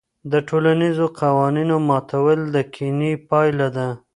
د 0.31 0.33
ټولنیزو 0.47 1.05
قوانینو 1.21 1.75
ماتول 1.89 2.39
د 2.53 2.55
کینې 2.73 3.13
پایله 3.29 3.67
ده. 3.77 3.87